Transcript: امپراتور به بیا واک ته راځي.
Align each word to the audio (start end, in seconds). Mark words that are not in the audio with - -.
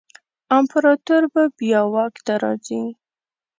امپراتور 0.57 1.23
به 1.33 1.43
بیا 1.57 1.81
واک 1.93 2.13
ته 2.25 2.33
راځي. 2.43 2.81